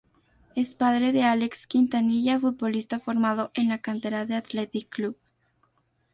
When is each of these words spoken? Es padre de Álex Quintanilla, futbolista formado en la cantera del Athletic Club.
Es 0.55 0.73
padre 0.73 1.11
de 1.11 1.21
Álex 1.21 1.67
Quintanilla, 1.67 2.39
futbolista 2.39 2.97
formado 2.99 3.51
en 3.53 3.69
la 3.69 3.81
cantera 3.81 4.25
del 4.25 4.37
Athletic 4.37 4.89
Club. 4.89 5.15